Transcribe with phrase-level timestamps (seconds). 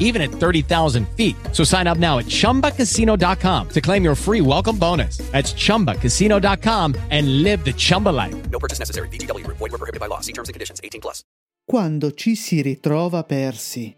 [0.00, 1.36] even at 30,000 feet.
[1.52, 5.18] So sign up now at ChumbaCasino.com to claim your free welcome bonus.
[5.32, 8.50] That's ChumbaCasino.com and live the Chumba life.
[8.50, 9.08] No purchase necessary.
[9.08, 9.58] Group.
[9.58, 10.20] Void were prohibited by law.
[10.20, 10.80] See terms and conditions.
[10.82, 11.22] 18 plus.
[11.64, 13.94] Quando ci si ritrova persi.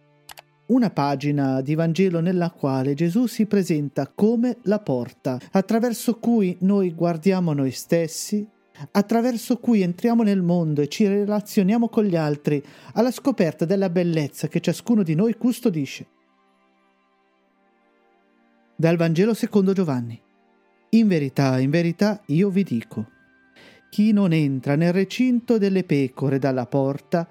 [0.71, 6.95] Una pagina di Vangelo nella quale Gesù si presenta come la porta, attraverso cui noi
[6.95, 8.49] guardiamo noi stessi,
[8.93, 12.63] attraverso cui entriamo nel mondo e ci relazioniamo con gli altri,
[12.95, 16.07] alla scoperta della bellezza che ciascuno di noi custodisce.
[18.77, 20.21] Dal Vangelo secondo Giovanni.
[20.91, 23.07] In verità, in verità, io vi dico,
[23.91, 27.29] chi non entra nel recinto delle pecore dalla porta,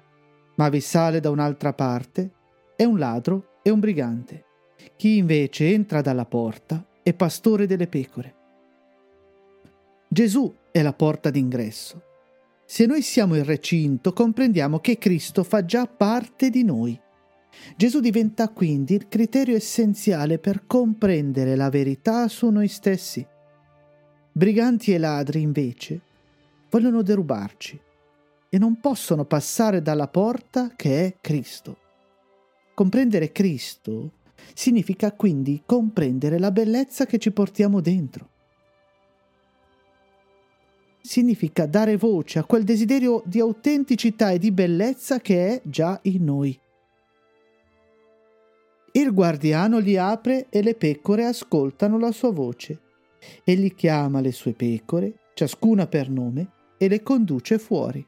[0.56, 2.30] ma vi sale da un'altra parte,
[2.76, 4.44] è un ladro e un brigante.
[4.96, 8.34] Chi invece entra dalla porta è pastore delle pecore.
[10.12, 12.02] Gesù è la porta d'ingresso.
[12.66, 17.00] Se noi siamo il recinto, comprendiamo che Cristo fa già parte di noi.
[17.76, 23.24] Gesù diventa quindi il criterio essenziale per comprendere la verità su noi stessi.
[24.32, 26.00] Briganti e ladri, invece,
[26.70, 27.80] vogliono derubarci
[28.48, 31.76] e non possono passare dalla porta che è Cristo.
[32.74, 34.14] Comprendere Cristo
[34.54, 38.38] significa quindi comprendere la bellezza che ci portiamo dentro.
[41.02, 46.24] Significa dare voce a quel desiderio di autenticità e di bellezza che è già in
[46.24, 46.58] noi.
[48.92, 52.80] Il guardiano li apre e le pecore ascoltano la sua voce.
[53.44, 58.04] Egli chiama le sue pecore, ciascuna per nome, e le conduce fuori.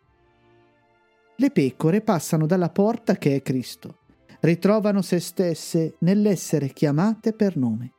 [1.36, 3.98] Le pecore passano dalla porta che è Cristo,
[4.40, 7.92] ritrovano se stesse nell'essere chiamate per nome.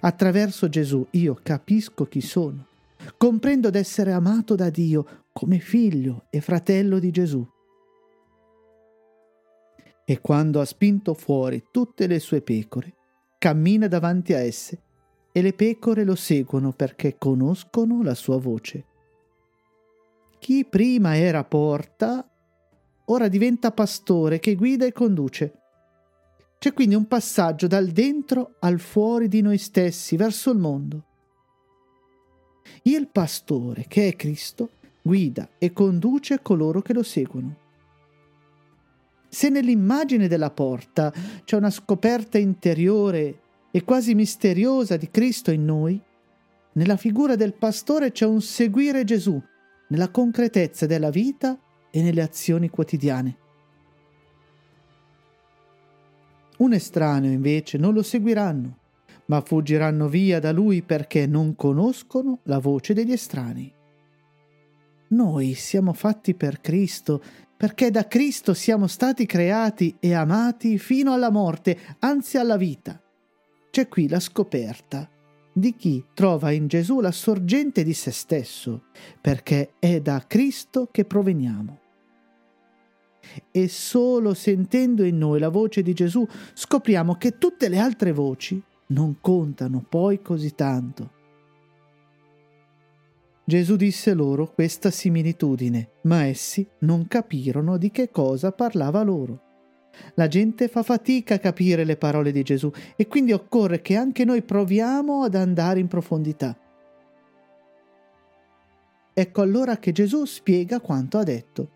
[0.00, 2.66] Attraverso Gesù io capisco chi sono,
[3.16, 7.46] comprendo d'essere amato da Dio come figlio e fratello di Gesù.
[10.04, 12.94] E quando ha spinto fuori tutte le sue pecore,
[13.38, 14.80] cammina davanti a esse
[15.32, 18.84] e le pecore lo seguono perché conoscono la sua voce.
[20.38, 22.28] Chi prima era porta,
[23.06, 25.54] ora diventa pastore che guida e conduce.
[26.58, 31.06] C'è quindi un passaggio dal dentro al fuori di noi stessi, verso il mondo.
[32.82, 34.70] Il pastore, che è Cristo,
[35.02, 37.56] guida e conduce coloro che lo seguono.
[39.28, 41.12] Se nell'immagine della porta
[41.44, 46.00] c'è una scoperta interiore e quasi misteriosa di Cristo in noi,
[46.72, 49.40] nella figura del pastore c'è un seguire Gesù
[49.88, 51.58] nella concretezza della vita
[51.90, 53.36] e nelle azioni quotidiane.
[56.58, 58.78] Un estraneo invece non lo seguiranno,
[59.32, 63.72] ma fuggiranno via da lui perché non conoscono la voce degli estranei.
[65.08, 67.22] Noi siamo fatti per Cristo
[67.56, 73.00] perché da Cristo siamo stati creati e amati fino alla morte, anzi alla vita.
[73.70, 75.08] C'è qui la scoperta
[75.50, 78.82] di chi trova in Gesù la sorgente di se stesso,
[79.18, 81.80] perché è da Cristo che proveniamo.
[83.50, 88.62] E solo sentendo in noi la voce di Gesù scopriamo che tutte le altre voci
[88.92, 91.20] non contano poi così tanto.
[93.44, 99.40] Gesù disse loro questa similitudine, ma essi non capirono di che cosa parlava loro.
[100.14, 104.24] La gente fa fatica a capire le parole di Gesù e quindi occorre che anche
[104.24, 106.56] noi proviamo ad andare in profondità.
[109.14, 111.70] Ecco allora che Gesù spiega quanto ha detto.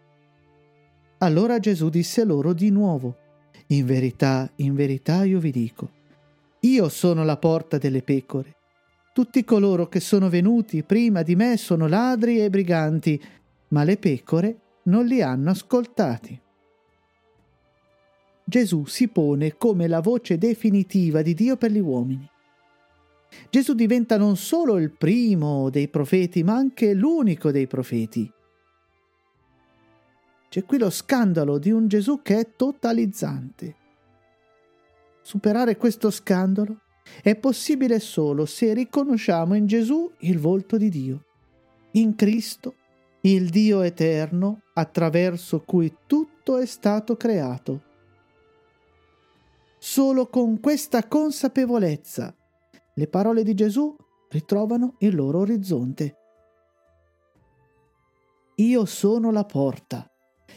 [1.19, 3.17] Allora Gesù disse loro di nuovo,
[3.69, 5.91] In verità, in verità io vi dico,
[6.73, 8.55] io sono la porta delle pecore.
[9.13, 13.23] Tutti coloro che sono venuti prima di me sono ladri e briganti,
[13.69, 16.41] ma le pecore non li hanno ascoltati.
[18.45, 22.29] Gesù si pone come la voce definitiva di Dio per gli uomini.
[23.51, 28.31] Gesù diventa non solo il primo dei profeti, ma anche l'unico dei profeti.
[30.49, 33.75] C'è qui lo scandalo di un Gesù che è totalizzante.
[35.27, 36.83] Superare questo scandalo
[37.21, 41.25] è possibile solo se riconosciamo in Gesù il volto di Dio,
[41.95, 42.75] in Cristo,
[43.23, 47.83] il Dio eterno attraverso cui tutto è stato creato.
[49.79, 52.33] Solo con questa consapevolezza
[52.95, 53.97] le parole di Gesù
[54.29, 56.17] ritrovano il loro orizzonte.
[58.55, 60.09] Io sono la porta.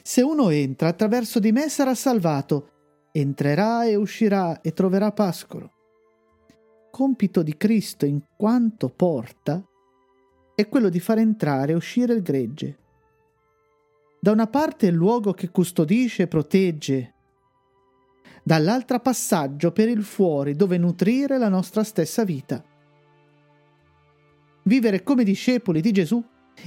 [0.04, 2.74] Se uno entra attraverso di me sarà salvato,
[3.12, 5.74] entrerà e uscirà e troverà pascolo
[6.90, 9.64] compito di Cristo in quanto porta
[10.54, 12.78] è quello di far entrare e uscire il gregge.
[14.20, 17.14] Da una parte il luogo che custodisce e protegge,
[18.44, 22.62] dall'altra passaggio per il fuori dove nutrire la nostra stessa vita.
[24.64, 26.22] Vivere come discepoli di Gesù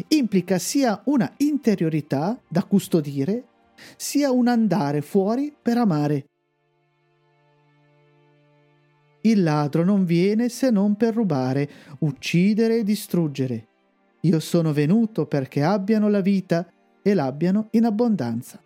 [0.09, 3.49] implica sia una interiorità da custodire,
[3.97, 6.31] sia un andare fuori per amare.
[9.23, 11.69] Il ladro non viene se non per rubare,
[12.01, 13.69] uccidere e distruggere.
[14.23, 16.67] Io sono venuto perché abbiano la vita
[17.03, 18.61] e l'abbiano in abbondanza.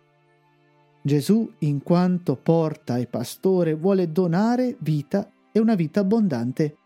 [1.01, 6.77] Gesù, in quanto porta e pastore, vuole donare vita e una vita abbondante.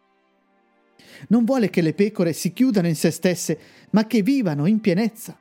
[1.30, 3.60] Non vuole che le pecore si chiudano in se stesse,
[3.92, 5.38] ma che vivano in pienezza.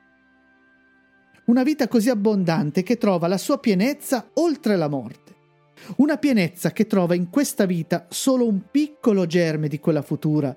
[1.45, 5.35] Una vita così abbondante che trova la sua pienezza oltre la morte.
[5.97, 10.55] Una pienezza che trova in questa vita solo un piccolo germe di quella futura.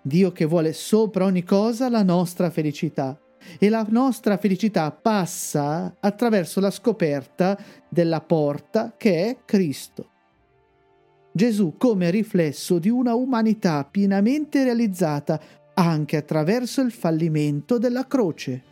[0.00, 3.18] Dio che vuole sopra ogni cosa la nostra felicità
[3.58, 7.58] e la nostra felicità passa attraverso la scoperta
[7.88, 10.08] della porta che è Cristo.
[11.32, 15.40] Gesù come riflesso di una umanità pienamente realizzata
[15.74, 18.71] anche attraverso il fallimento della croce.